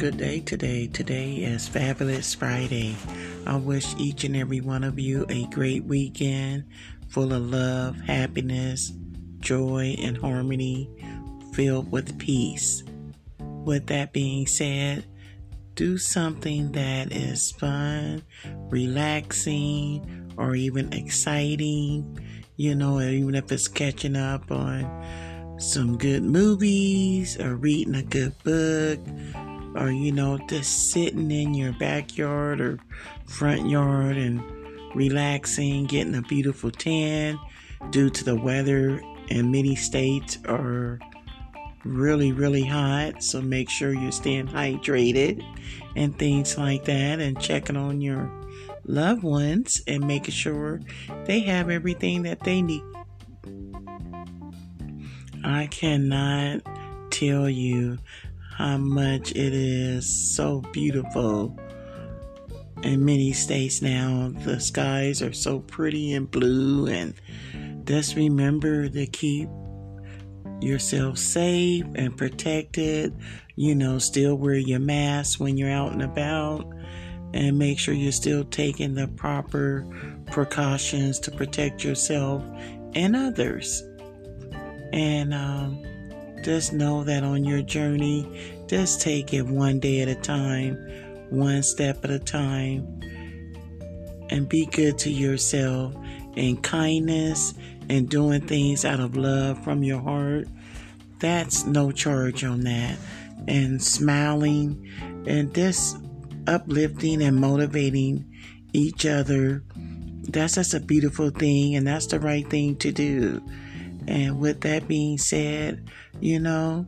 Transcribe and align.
good 0.00 0.16
day 0.16 0.40
today. 0.40 0.86
Today 0.86 1.34
is 1.34 1.68
Fabulous 1.68 2.34
Friday. 2.34 2.96
I 3.46 3.56
wish 3.56 3.94
each 3.98 4.24
and 4.24 4.34
every 4.34 4.62
one 4.62 4.82
of 4.82 4.98
you 4.98 5.26
a 5.28 5.44
great 5.48 5.84
weekend 5.84 6.64
full 7.10 7.34
of 7.34 7.50
love, 7.50 8.00
happiness, 8.00 8.94
joy, 9.40 9.94
and 9.98 10.16
harmony, 10.16 10.88
filled 11.52 11.92
with 11.92 12.18
peace. 12.18 12.82
With 13.40 13.88
that 13.88 14.14
being 14.14 14.46
said, 14.46 15.04
do 15.74 15.98
something 15.98 16.72
that 16.72 17.12
is 17.12 17.52
fun, 17.52 18.22
relaxing, 18.70 20.32
or 20.38 20.54
even 20.54 20.94
exciting. 20.94 22.18
You 22.56 22.74
know, 22.74 23.00
even 23.00 23.34
if 23.34 23.52
it's 23.52 23.68
catching 23.68 24.16
up 24.16 24.50
on 24.50 25.58
some 25.58 25.98
good 25.98 26.22
movies 26.22 27.38
or 27.38 27.54
reading 27.54 27.96
a 27.96 28.02
good 28.02 28.32
book 28.42 28.98
or 29.76 29.90
you 29.90 30.12
know 30.12 30.38
just 30.48 30.90
sitting 30.90 31.30
in 31.30 31.54
your 31.54 31.72
backyard 31.74 32.60
or 32.60 32.78
front 33.26 33.68
yard 33.68 34.16
and 34.16 34.42
relaxing 34.94 35.86
getting 35.86 36.14
a 36.16 36.22
beautiful 36.22 36.70
tan 36.70 37.38
due 37.90 38.10
to 38.10 38.24
the 38.24 38.34
weather 38.34 39.00
in 39.28 39.50
many 39.50 39.76
states 39.76 40.38
are 40.46 40.98
really 41.84 42.32
really 42.32 42.64
hot. 42.64 43.22
So 43.22 43.40
make 43.40 43.70
sure 43.70 43.94
you're 43.94 44.12
staying 44.12 44.48
hydrated 44.48 45.44
and 45.96 46.18
things 46.18 46.58
like 46.58 46.84
that 46.84 47.20
and 47.20 47.40
checking 47.40 47.76
on 47.76 48.00
your 48.00 48.30
loved 48.84 49.22
ones 49.22 49.80
and 49.86 50.06
making 50.06 50.34
sure 50.34 50.80
they 51.24 51.40
have 51.40 51.70
everything 51.70 52.22
that 52.24 52.40
they 52.40 52.62
need. 52.62 52.82
I 55.44 55.68
cannot 55.68 56.60
tell 57.10 57.48
you 57.48 57.98
how 58.60 58.76
much 58.76 59.30
it 59.32 59.54
is 59.54 60.34
so 60.34 60.60
beautiful 60.70 61.58
in 62.82 63.02
many 63.02 63.32
states 63.32 63.80
now. 63.80 64.34
The 64.44 64.60
skies 64.60 65.22
are 65.22 65.32
so 65.32 65.60
pretty 65.60 66.12
and 66.12 66.30
blue, 66.30 66.86
and 66.86 67.14
just 67.84 68.16
remember 68.16 68.86
to 68.86 69.06
keep 69.06 69.48
yourself 70.60 71.16
safe 71.16 71.86
and 71.94 72.14
protected. 72.18 73.16
You 73.56 73.74
know, 73.74 73.98
still 73.98 74.34
wear 74.34 74.56
your 74.56 74.78
mask 74.78 75.40
when 75.40 75.56
you're 75.56 75.70
out 75.70 75.92
and 75.92 76.02
about, 76.02 76.70
and 77.32 77.58
make 77.58 77.78
sure 77.78 77.94
you're 77.94 78.12
still 78.12 78.44
taking 78.44 78.94
the 78.94 79.08
proper 79.08 79.86
precautions 80.30 81.18
to 81.20 81.30
protect 81.30 81.82
yourself 81.82 82.44
and 82.94 83.16
others. 83.16 83.82
And 84.92 85.32
um, 85.32 85.82
just 86.42 86.72
know 86.72 87.04
that 87.04 87.22
on 87.22 87.44
your 87.44 87.62
journey, 87.62 88.26
just 88.66 89.00
take 89.00 89.32
it 89.34 89.42
one 89.42 89.80
day 89.80 90.00
at 90.00 90.08
a 90.08 90.14
time, 90.14 90.76
one 91.30 91.62
step 91.62 92.04
at 92.04 92.10
a 92.10 92.18
time, 92.18 93.00
and 94.30 94.48
be 94.48 94.66
good 94.66 94.98
to 94.98 95.10
yourself 95.10 95.94
and 96.36 96.62
kindness 96.62 97.54
and 97.88 98.08
doing 98.08 98.40
things 98.40 98.84
out 98.84 99.00
of 99.00 99.16
love 99.16 99.62
from 99.64 99.82
your 99.82 100.00
heart. 100.00 100.46
That's 101.18 101.66
no 101.66 101.90
charge 101.90 102.44
on 102.44 102.60
that. 102.60 102.96
And 103.48 103.82
smiling 103.82 104.88
and 105.26 105.54
just 105.54 105.96
uplifting 106.46 107.22
and 107.22 107.36
motivating 107.36 108.24
each 108.72 109.06
other. 109.06 109.62
That's 110.22 110.54
just 110.54 110.74
a 110.74 110.80
beautiful 110.80 111.30
thing, 111.30 111.74
and 111.74 111.86
that's 111.86 112.06
the 112.06 112.20
right 112.20 112.48
thing 112.48 112.76
to 112.76 112.92
do. 112.92 113.42
And 114.10 114.40
with 114.40 114.62
that 114.62 114.88
being 114.88 115.18
said, 115.18 115.88
you 116.18 116.40
know, 116.40 116.84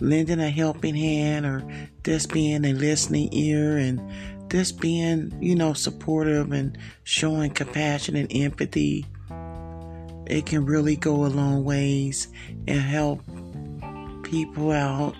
lending 0.00 0.40
a 0.40 0.48
helping 0.48 0.94
hand 0.94 1.44
or 1.44 1.62
just 2.02 2.32
being 2.32 2.64
a 2.64 2.72
listening 2.72 3.28
ear 3.32 3.76
and 3.76 4.00
just 4.50 4.80
being, 4.80 5.36
you 5.42 5.54
know, 5.54 5.74
supportive 5.74 6.52
and 6.52 6.78
showing 7.02 7.50
compassion 7.50 8.16
and 8.16 8.34
empathy, 8.34 9.04
it 10.26 10.46
can 10.46 10.64
really 10.64 10.96
go 10.96 11.26
a 11.26 11.28
long 11.28 11.64
ways 11.64 12.28
and 12.66 12.80
help 12.80 13.20
people 14.22 14.72
out 14.72 15.14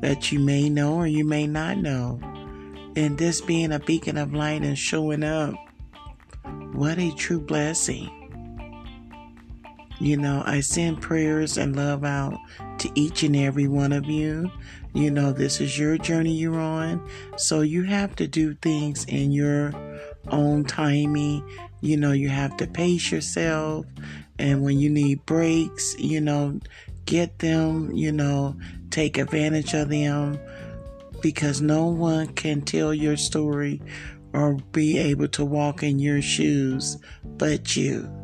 that 0.00 0.32
you 0.32 0.38
may 0.38 0.70
know 0.70 0.94
or 0.94 1.06
you 1.06 1.26
may 1.26 1.46
not 1.46 1.76
know. 1.76 2.18
And 2.96 3.18
this 3.18 3.42
being 3.42 3.72
a 3.72 3.78
beacon 3.78 4.16
of 4.16 4.32
light 4.32 4.62
and 4.62 4.78
showing 4.78 5.24
up, 5.24 5.54
what 6.72 6.98
a 6.98 7.14
true 7.16 7.40
blessing. 7.40 8.19
You 10.00 10.16
know, 10.16 10.42
I 10.46 10.60
send 10.60 11.02
prayers 11.02 11.58
and 11.58 11.76
love 11.76 12.04
out 12.04 12.38
to 12.78 12.90
each 12.94 13.22
and 13.22 13.36
every 13.36 13.68
one 13.68 13.92
of 13.92 14.06
you. 14.06 14.50
You 14.94 15.10
know, 15.10 15.30
this 15.30 15.60
is 15.60 15.78
your 15.78 15.98
journey 15.98 16.32
you're 16.32 16.58
on. 16.58 17.06
So 17.36 17.60
you 17.60 17.82
have 17.84 18.16
to 18.16 18.26
do 18.26 18.54
things 18.54 19.04
in 19.04 19.30
your 19.30 19.72
own 20.28 20.64
timing. 20.64 21.46
You 21.82 21.98
know, 21.98 22.12
you 22.12 22.30
have 22.30 22.56
to 22.56 22.66
pace 22.66 23.12
yourself. 23.12 23.84
And 24.38 24.62
when 24.62 24.78
you 24.78 24.88
need 24.88 25.26
breaks, 25.26 25.94
you 25.98 26.20
know, 26.20 26.58
get 27.04 27.38
them, 27.38 27.92
you 27.92 28.10
know, 28.10 28.56
take 28.90 29.18
advantage 29.18 29.74
of 29.74 29.90
them 29.90 30.40
because 31.20 31.60
no 31.60 31.86
one 31.86 32.28
can 32.28 32.62
tell 32.62 32.94
your 32.94 33.18
story 33.18 33.82
or 34.32 34.54
be 34.72 34.96
able 34.98 35.28
to 35.28 35.44
walk 35.44 35.82
in 35.82 35.98
your 35.98 36.22
shoes 36.22 36.96
but 37.36 37.76
you. 37.76 38.19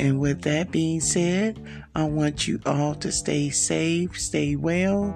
And 0.00 0.18
with 0.18 0.40
that 0.42 0.70
being 0.70 1.00
said, 1.00 1.62
I 1.94 2.04
want 2.04 2.48
you 2.48 2.58
all 2.64 2.94
to 2.96 3.12
stay 3.12 3.50
safe, 3.50 4.18
stay 4.18 4.56
well, 4.56 5.14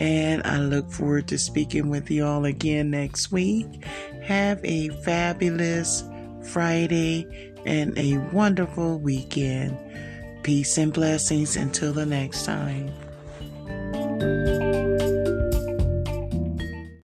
and 0.00 0.42
I 0.44 0.58
look 0.58 0.90
forward 0.90 1.28
to 1.28 1.38
speaking 1.38 1.88
with 1.88 2.10
you 2.10 2.26
all 2.26 2.44
again 2.44 2.90
next 2.90 3.30
week. 3.30 3.84
Have 4.24 4.58
a 4.64 4.88
fabulous 5.04 6.02
Friday 6.42 7.54
and 7.64 7.96
a 7.96 8.18
wonderful 8.32 8.98
weekend. 8.98 9.78
Peace 10.42 10.78
and 10.78 10.92
blessings 10.92 11.54
until 11.54 11.92
the 11.92 12.04
next 12.04 12.44
time. 12.44 12.90